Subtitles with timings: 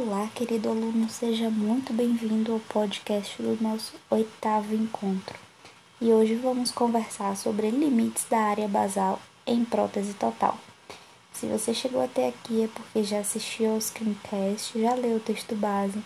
[0.00, 5.36] Olá, querido aluno, seja muito bem-vindo ao podcast do nosso oitavo encontro.
[6.00, 10.56] E hoje vamos conversar sobre limites da área basal em prótese total.
[11.32, 15.56] Se você chegou até aqui é porque já assistiu ao screencast, já leu o texto
[15.56, 16.00] base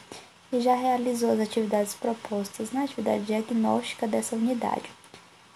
[0.50, 4.88] e já realizou as atividades propostas na atividade diagnóstica dessa unidade.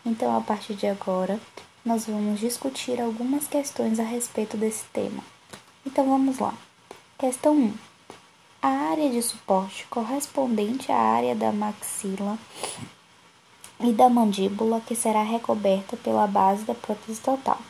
[0.04, 1.40] Então, a partir de agora,
[1.82, 5.24] nós vamos discutir algumas questões a respeito desse tema.
[5.86, 6.52] Então, vamos lá.
[7.18, 7.95] Questão 1.
[8.68, 12.36] A área de suporte correspondente à área da maxila
[13.78, 17.60] e da mandíbula que será recoberta pela base da prótese total.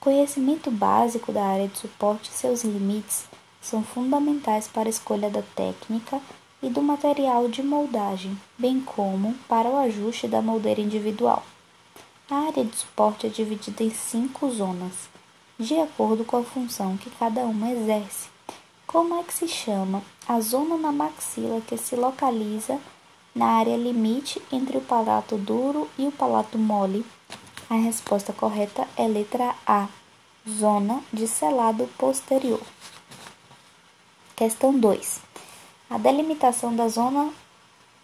[0.00, 3.26] Conhecimento básico da área de suporte e seus limites
[3.60, 6.18] são fundamentais para a escolha da técnica
[6.62, 11.44] e do material de moldagem, bem como para o ajuste da moldeira individual.
[12.30, 15.10] A área de suporte é dividida em cinco zonas,
[15.58, 18.31] de acordo com a função que cada uma exerce
[18.92, 22.78] como é que se chama a zona na maxila que se localiza
[23.34, 27.02] na área limite entre o palato duro e o palato mole?
[27.70, 29.88] A resposta correta é letra A,
[30.46, 32.60] zona de selado posterior.
[34.36, 35.20] Questão 2.
[35.88, 37.32] A delimitação da zona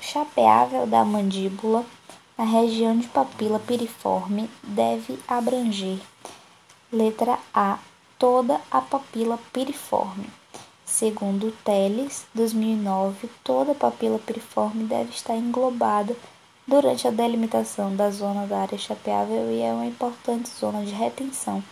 [0.00, 1.84] chapeável da mandíbula
[2.39, 5.98] na região de papila piriforme deve abranger,
[6.91, 7.78] letra A,
[8.19, 10.38] toda a papila piriforme.
[10.89, 16.17] Segundo Teles, 2009, toda papila piriforme deve estar englobada
[16.67, 21.62] durante a delimitação da zona da área chapeável e é uma importante zona de retenção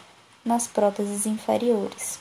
[0.45, 2.21] nas próteses inferiores.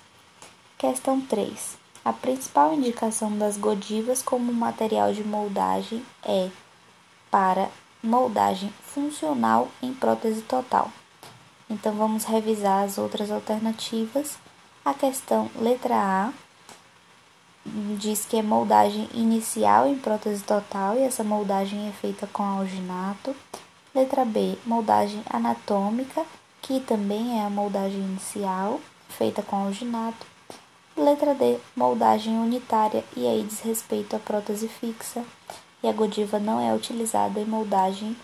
[0.78, 1.78] Questão 3.
[2.04, 6.50] A principal indicação das godivas como material de moldagem é
[7.30, 7.70] para
[8.02, 10.90] moldagem funcional em prótese total.
[11.70, 14.38] Então vamos revisar as outras alternativas.
[14.84, 16.45] A questão letra A
[17.66, 23.36] diz que é moldagem inicial em prótese total e essa moldagem é feita com alginato.
[23.94, 26.24] Letra B, moldagem anatômica,
[26.62, 30.26] que também é a moldagem inicial, feita com alginato.
[30.96, 35.24] Letra D, moldagem unitária e aí diz respeito à prótese fixa.
[35.84, 38.16] E a godiva não é utilizada em moldagem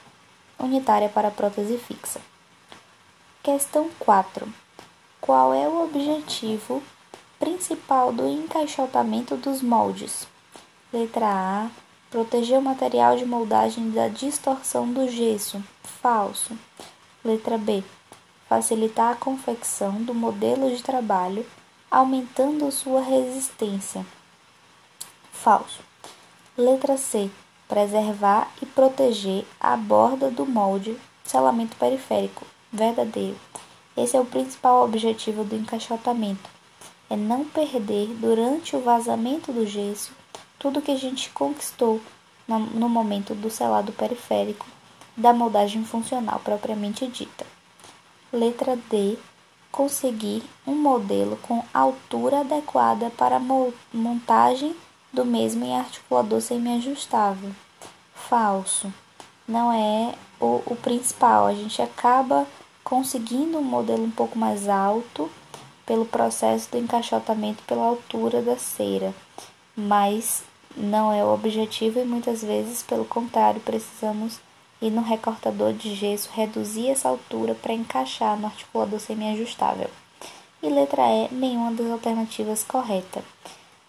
[0.57, 2.21] unitária para prótese fixa.
[3.43, 4.47] Questão 4.
[5.19, 6.81] Qual é o objetivo
[7.41, 10.27] principal do encaixotamento dos moldes.
[10.93, 11.69] Letra A.
[12.11, 15.59] Proteger o material de moldagem da distorção do gesso.
[15.83, 16.55] Falso.
[17.25, 17.83] Letra B.
[18.47, 21.43] Facilitar a confecção do modelo de trabalho,
[21.89, 24.05] aumentando sua resistência.
[25.33, 25.81] Falso.
[26.55, 27.31] Letra C.
[27.67, 32.45] Preservar e proteger a borda do molde, selamento periférico.
[32.71, 33.37] Verdadeiro.
[33.97, 36.60] Esse é o principal objetivo do encaixotamento
[37.11, 40.13] é não perder durante o vazamento do gesso
[40.57, 41.99] tudo que a gente conquistou
[42.47, 44.65] no momento do selado periférico
[45.17, 47.45] da moldagem funcional propriamente dita.
[48.31, 49.17] Letra D.
[49.71, 53.41] Conseguir um modelo com altura adequada para
[53.93, 54.75] montagem
[55.11, 57.51] do mesmo em articulador semi-ajustável.
[58.13, 58.93] Falso.
[59.47, 61.47] Não é o, o principal.
[61.47, 62.45] A gente acaba
[62.83, 65.29] conseguindo um modelo um pouco mais alto
[65.85, 69.13] pelo processo do encaixotamento pela altura da cera,
[69.75, 70.43] mas
[70.75, 74.39] não é o objetivo e muitas vezes, pelo contrário, precisamos
[74.81, 79.89] ir no recortador de gesso reduzir essa altura para encaixar no articulador semiajustável.
[80.63, 83.23] E letra E, nenhuma das alternativas correta.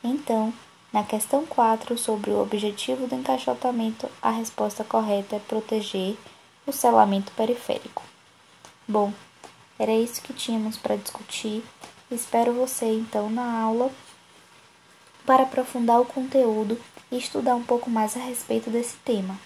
[0.02, 0.52] Então,
[0.92, 6.16] na questão 4, sobre o objetivo do encaixotamento, a resposta correta é proteger
[6.66, 8.02] o selamento periférico.
[8.86, 9.12] Bom,
[9.82, 11.64] era isso que tínhamos para discutir.
[12.08, 13.90] Espero você então na aula
[15.26, 16.78] para aprofundar o conteúdo
[17.10, 19.36] e estudar um pouco mais a respeito desse tema.